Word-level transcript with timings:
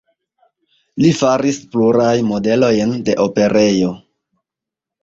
Li 1.05 1.11
faris 1.19 1.59
pluraj 1.75 2.15
modelojn 2.33 2.99
de 3.11 3.21
operejo. 3.29 3.97